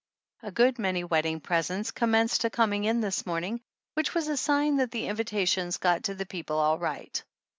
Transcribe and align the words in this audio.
A 0.41 0.49
good 0.51 0.79
many 0.79 1.03
wedding 1.03 1.39
presents 1.39 1.91
commenced 1.91 2.41
to 2.41 2.49
coming 2.49 2.85
in 2.85 3.01
this 3.01 3.23
morning, 3.23 3.61
which 3.93 4.15
was 4.15 4.27
a 4.29 4.35
sign 4.35 4.77
that 4.77 4.89
the 4.89 5.05
invitations 5.05 5.77
got 5.77 6.05
to 6.05 6.15
the 6.15 6.25
people 6.25 6.57
all 6.57 6.79
right. 6.79 7.23